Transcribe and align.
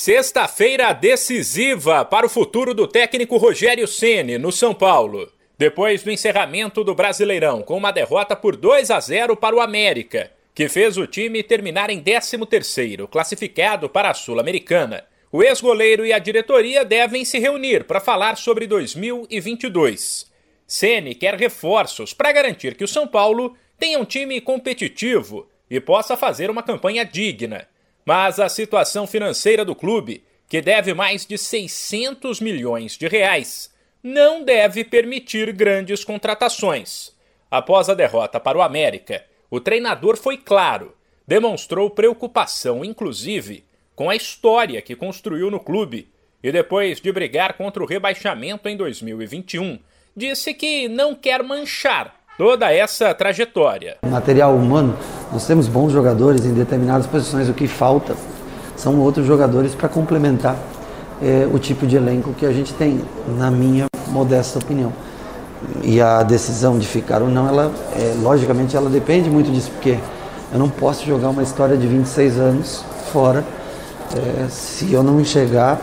Sexta-feira 0.00 0.92
decisiva 0.92 2.04
para 2.04 2.24
o 2.24 2.28
futuro 2.28 2.72
do 2.72 2.86
técnico 2.86 3.36
Rogério 3.36 3.88
Ceni 3.88 4.38
no 4.38 4.52
São 4.52 4.72
Paulo. 4.72 5.28
Depois 5.58 6.04
do 6.04 6.10
encerramento 6.12 6.84
do 6.84 6.94
Brasileirão 6.94 7.62
com 7.62 7.76
uma 7.76 7.90
derrota 7.90 8.36
por 8.36 8.54
2 8.54 8.92
a 8.92 9.00
0 9.00 9.34
para 9.36 9.56
o 9.56 9.60
América, 9.60 10.30
que 10.54 10.68
fez 10.68 10.96
o 10.96 11.04
time 11.04 11.42
terminar 11.42 11.90
em 11.90 12.00
13º, 12.00 13.08
classificado 13.08 13.88
para 13.88 14.10
a 14.10 14.14
Sul-Americana. 14.14 15.04
O 15.32 15.42
ex-goleiro 15.42 16.06
e 16.06 16.12
a 16.12 16.20
diretoria 16.20 16.84
devem 16.84 17.24
se 17.24 17.40
reunir 17.40 17.82
para 17.82 17.98
falar 17.98 18.36
sobre 18.36 18.68
2022. 18.68 20.30
Ceni 20.64 21.12
quer 21.16 21.34
reforços 21.34 22.14
para 22.14 22.30
garantir 22.30 22.76
que 22.76 22.84
o 22.84 22.88
São 22.88 23.08
Paulo 23.08 23.56
tenha 23.76 23.98
um 23.98 24.04
time 24.04 24.40
competitivo 24.40 25.48
e 25.68 25.80
possa 25.80 26.16
fazer 26.16 26.50
uma 26.50 26.62
campanha 26.62 27.04
digna 27.04 27.66
mas 28.08 28.40
a 28.40 28.48
situação 28.48 29.06
financeira 29.06 29.66
do 29.66 29.74
clube, 29.74 30.24
que 30.48 30.62
deve 30.62 30.94
mais 30.94 31.26
de 31.26 31.36
600 31.36 32.40
milhões 32.40 32.96
de 32.96 33.06
reais, 33.06 33.70
não 34.02 34.42
deve 34.42 34.82
permitir 34.82 35.52
grandes 35.52 36.04
contratações. 36.04 37.12
Após 37.50 37.90
a 37.90 37.92
derrota 37.92 38.40
para 38.40 38.56
o 38.56 38.62
América, 38.62 39.26
o 39.50 39.60
treinador 39.60 40.16
foi 40.16 40.38
claro, 40.38 40.94
demonstrou 41.26 41.90
preocupação, 41.90 42.82
inclusive, 42.82 43.62
com 43.94 44.08
a 44.08 44.16
história 44.16 44.80
que 44.80 44.96
construiu 44.96 45.50
no 45.50 45.60
clube 45.60 46.08
e 46.42 46.50
depois 46.50 47.02
de 47.02 47.12
brigar 47.12 47.58
contra 47.58 47.82
o 47.82 47.86
rebaixamento 47.86 48.70
em 48.70 48.76
2021, 48.78 49.78
disse 50.16 50.54
que 50.54 50.88
não 50.88 51.14
quer 51.14 51.42
manchar 51.42 52.18
toda 52.38 52.72
essa 52.72 53.12
trajetória. 53.12 53.98
Material 54.02 54.56
humano, 54.56 54.98
nós 55.32 55.46
temos 55.46 55.68
bons 55.68 55.92
jogadores 55.92 56.44
em 56.44 56.52
determinadas 56.52 57.06
posições, 57.06 57.48
o 57.48 57.52
que 57.52 57.68
falta 57.68 58.14
são 58.76 58.98
outros 58.98 59.26
jogadores 59.26 59.74
para 59.74 59.88
complementar 59.88 60.56
é, 61.22 61.46
o 61.52 61.58
tipo 61.58 61.86
de 61.86 61.96
elenco 61.96 62.32
que 62.32 62.46
a 62.46 62.52
gente 62.52 62.72
tem, 62.74 63.00
na 63.36 63.50
minha 63.50 63.86
modesta 64.08 64.58
opinião. 64.58 64.92
E 65.82 66.00
a 66.00 66.22
decisão 66.22 66.78
de 66.78 66.86
ficar 66.86 67.20
ou 67.20 67.28
não, 67.28 67.48
ela, 67.48 67.72
é, 67.96 68.14
logicamente, 68.22 68.76
ela 68.76 68.88
depende 68.88 69.28
muito 69.28 69.50
disso, 69.50 69.70
porque 69.72 69.98
eu 70.52 70.58
não 70.58 70.68
posso 70.68 71.04
jogar 71.04 71.28
uma 71.28 71.42
história 71.42 71.76
de 71.76 71.86
26 71.86 72.38
anos 72.38 72.84
fora 73.12 73.44
é, 74.16 74.48
se 74.48 74.92
eu 74.92 75.02
não 75.02 75.20
enxergar 75.20 75.78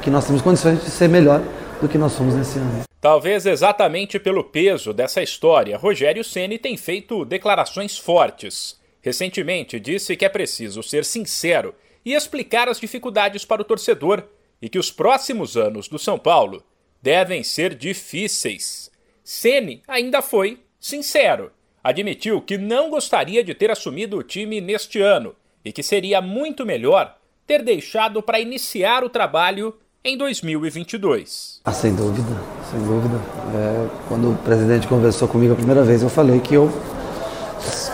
que 0.00 0.10
nós 0.10 0.24
temos 0.24 0.40
condições 0.40 0.80
de 0.80 0.88
ser 0.88 1.08
melhor 1.08 1.40
do 1.80 1.88
que 1.88 1.98
nós 1.98 2.12
somos 2.12 2.34
nesse 2.34 2.58
ano. 2.58 2.84
Talvez 3.00 3.44
exatamente 3.44 4.18
pelo 4.18 4.42
peso 4.42 4.92
dessa 4.92 5.22
história, 5.22 5.76
Rogério 5.76 6.24
Ceni 6.24 6.58
tem 6.58 6.76
feito 6.76 7.24
declarações 7.24 7.98
fortes. 7.98 8.80
Recentemente 9.02 9.78
disse 9.78 10.16
que 10.16 10.24
é 10.24 10.28
preciso 10.28 10.82
ser 10.82 11.04
sincero 11.04 11.74
e 12.04 12.14
explicar 12.14 12.68
as 12.68 12.80
dificuldades 12.80 13.44
para 13.44 13.60
o 13.60 13.64
torcedor 13.64 14.24
e 14.60 14.68
que 14.68 14.78
os 14.78 14.90
próximos 14.90 15.56
anos 15.56 15.88
do 15.88 15.98
São 15.98 16.18
Paulo 16.18 16.64
devem 17.02 17.42
ser 17.42 17.74
difíceis. 17.74 18.90
Ceni 19.22 19.82
ainda 19.86 20.22
foi 20.22 20.60
sincero. 20.80 21.52
Admitiu 21.82 22.40
que 22.40 22.56
não 22.56 22.88
gostaria 22.88 23.44
de 23.44 23.52
ter 23.52 23.70
assumido 23.70 24.16
o 24.16 24.22
time 24.22 24.58
neste 24.60 25.02
ano 25.02 25.36
e 25.62 25.70
que 25.70 25.82
seria 25.82 26.22
muito 26.22 26.64
melhor 26.64 27.18
ter 27.46 27.62
deixado 27.62 28.22
para 28.22 28.40
iniciar 28.40 29.04
o 29.04 29.10
trabalho 29.10 29.76
em 30.04 30.18
2022. 30.18 31.60
Ah, 31.64 31.72
sem 31.72 31.94
dúvida, 31.94 32.36
sem 32.70 32.78
dúvida. 32.80 33.16
É, 33.54 33.86
quando 34.06 34.32
o 34.32 34.34
presidente 34.44 34.86
conversou 34.86 35.26
comigo 35.26 35.54
a 35.54 35.56
primeira 35.56 35.82
vez, 35.82 36.02
eu 36.02 36.10
falei 36.10 36.40
que 36.40 36.52
eu, 36.52 36.70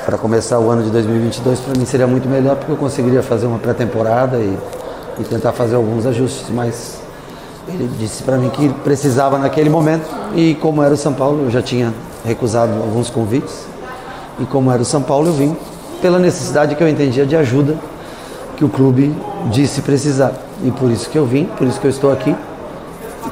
para 0.04 0.18
começar 0.18 0.58
o 0.58 0.68
ano 0.68 0.82
de 0.82 0.90
2022, 0.90 1.60
para 1.60 1.78
mim 1.78 1.86
seria 1.86 2.08
muito 2.08 2.28
melhor 2.28 2.56
porque 2.56 2.72
eu 2.72 2.76
conseguiria 2.76 3.22
fazer 3.22 3.46
uma 3.46 3.60
pré-temporada 3.60 4.38
e, 4.38 4.58
e 5.20 5.24
tentar 5.24 5.52
fazer 5.52 5.76
alguns 5.76 6.04
ajustes, 6.04 6.50
mas 6.50 7.00
ele 7.68 7.88
disse 8.00 8.24
para 8.24 8.36
mim 8.36 8.50
que 8.50 8.68
precisava 8.82 9.38
naquele 9.38 9.70
momento 9.70 10.08
e 10.34 10.56
como 10.56 10.82
era 10.82 10.92
o 10.92 10.96
São 10.96 11.14
Paulo, 11.14 11.44
eu 11.44 11.50
já 11.50 11.62
tinha 11.62 11.94
recusado 12.24 12.72
alguns 12.72 13.08
convites 13.08 13.66
e 14.40 14.44
como 14.46 14.72
era 14.72 14.82
o 14.82 14.84
São 14.84 15.00
Paulo, 15.00 15.28
eu 15.28 15.34
vim 15.34 15.56
pela 16.02 16.18
necessidade 16.18 16.74
que 16.74 16.82
eu 16.82 16.88
entendia 16.88 17.24
de 17.24 17.36
ajuda 17.36 17.78
que 18.56 18.64
o 18.64 18.68
clube 18.68 19.14
disse 19.52 19.80
precisar. 19.80 20.49
E 20.62 20.70
por 20.70 20.90
isso 20.90 21.08
que 21.08 21.16
eu 21.16 21.24
vim, 21.24 21.44
por 21.56 21.66
isso 21.66 21.80
que 21.80 21.86
eu 21.86 21.90
estou 21.90 22.12
aqui. 22.12 22.34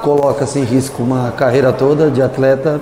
Coloca-se 0.02 0.58
em 0.58 0.64
risco 0.64 1.02
uma 1.02 1.32
carreira 1.32 1.72
toda 1.72 2.10
de 2.10 2.22
atleta 2.22 2.80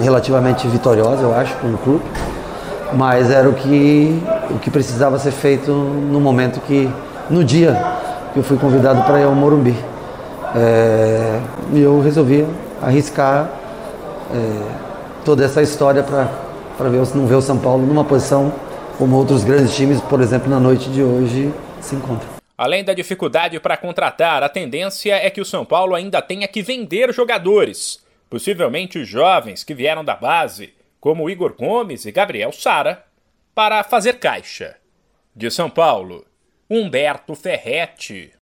relativamente 0.00 0.66
vitoriosa, 0.68 1.22
eu 1.22 1.34
acho, 1.34 1.54
no 1.64 1.78
clube. 1.78 2.04
Mas 2.92 3.30
era 3.30 3.48
o 3.48 3.52
que, 3.52 4.22
o 4.50 4.58
que 4.58 4.70
precisava 4.70 5.18
ser 5.18 5.30
feito 5.30 5.70
no 5.70 6.20
momento 6.20 6.60
que, 6.60 6.90
no 7.30 7.44
dia 7.44 7.76
que 8.32 8.38
eu 8.38 8.42
fui 8.42 8.56
convidado 8.56 9.02
para 9.02 9.20
ir 9.20 9.24
ao 9.24 9.34
Morumbi. 9.34 9.76
É, 10.54 11.40
e 11.72 11.80
eu 11.80 12.00
resolvi 12.00 12.46
arriscar 12.82 13.48
é, 14.34 14.62
toda 15.24 15.44
essa 15.44 15.62
história 15.62 16.02
para 16.02 16.88
ver, 16.88 17.02
não 17.14 17.26
ver 17.26 17.34
o 17.34 17.42
São 17.42 17.58
Paulo 17.58 17.86
numa 17.86 18.04
posição 18.04 18.52
como 18.98 19.16
outros 19.16 19.44
grandes 19.44 19.74
times, 19.74 20.00
por 20.00 20.20
exemplo, 20.20 20.50
na 20.50 20.58
noite 20.58 20.88
de 20.90 21.02
hoje, 21.02 21.52
se 21.80 21.94
encontram. 21.94 22.37
Além 22.58 22.82
da 22.82 22.92
dificuldade 22.92 23.60
para 23.60 23.76
contratar, 23.76 24.42
a 24.42 24.48
tendência 24.48 25.14
é 25.14 25.30
que 25.30 25.40
o 25.40 25.44
São 25.44 25.64
Paulo 25.64 25.94
ainda 25.94 26.20
tenha 26.20 26.48
que 26.48 26.60
vender 26.60 27.14
jogadores, 27.14 28.04
possivelmente 28.28 29.04
jovens 29.04 29.62
que 29.62 29.72
vieram 29.72 30.04
da 30.04 30.16
base, 30.16 30.74
como 30.98 31.30
Igor 31.30 31.54
Gomes 31.54 32.04
e 32.04 32.10
Gabriel 32.10 32.50
Sara, 32.50 33.04
para 33.54 33.84
fazer 33.84 34.14
caixa. 34.14 34.76
De 35.36 35.52
São 35.52 35.70
Paulo, 35.70 36.26
Humberto 36.68 37.36
Ferretti. 37.36 38.32